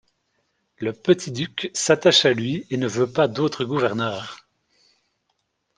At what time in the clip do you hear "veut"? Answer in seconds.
2.87-3.05